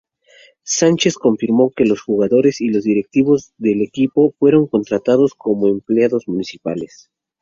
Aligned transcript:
Sánchez 0.65 1.13
confirmó 1.13 1.69
que 1.69 1.85
los 1.85 2.01
jugadores 2.01 2.59
y 2.59 2.69
directivos 2.69 3.53
del 3.59 3.83
equipo 3.83 4.33
fueron 4.39 4.65
contratados 4.65 5.35
como 5.37 5.67
empleados 5.67 6.27
municipales. 6.27 7.11